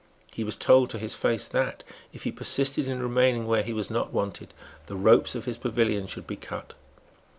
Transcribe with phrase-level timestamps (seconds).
[0.31, 3.91] He was told to his face that, if he persisted in remaining where he was
[3.91, 4.51] not wanted,
[4.87, 6.73] the ropes of his pavilion should be cut.